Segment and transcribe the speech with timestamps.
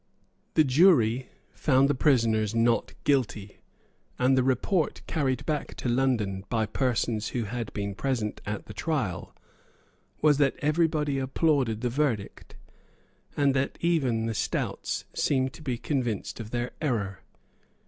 [0.55, 3.59] The jury found the prisoners Not guilty;
[4.17, 8.73] and the report carried back to London by persons who had been present at the
[8.73, 9.35] trial
[10.19, 12.55] was that everybody applauded the verdict,
[13.37, 17.19] and that even the Stouts seemed to be convinced of their error.